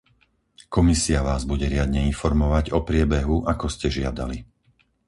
Komisia 0.75 1.19
vás 1.29 1.43
bude 1.51 1.65
riadne 1.73 2.01
informovať 2.11 2.65
o 2.73 2.79
priebehu, 2.89 3.37
ako 3.53 3.65
ste 3.75 3.87
žiadali. 3.97 4.37